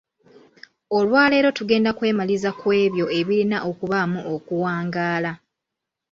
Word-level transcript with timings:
Olwaleero 0.97 1.49
tugenda 1.57 1.91
kwemaliza 1.97 2.49
ku 2.59 2.67
ebyo 2.83 3.05
ebirina 3.19 3.57
okubaamu 3.69 4.19
okuwangaala. 4.33 5.31